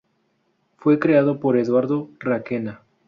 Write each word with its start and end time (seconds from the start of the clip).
Fue 0.77 0.97
creado 0.97 1.39
por 1.39 1.57
Eduardo 1.57 2.09
Requena. 2.19 2.81